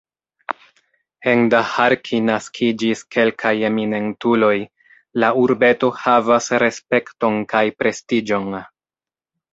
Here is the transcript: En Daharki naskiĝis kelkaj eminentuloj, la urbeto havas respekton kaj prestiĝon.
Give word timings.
En 1.33 1.43
Daharki 1.53 2.21
naskiĝis 2.29 3.03
kelkaj 3.15 3.53
eminentuloj, 3.69 4.55
la 5.25 5.29
urbeto 5.45 5.93
havas 6.01 6.51
respekton 6.67 7.41
kaj 7.53 7.65
prestiĝon. 7.83 8.63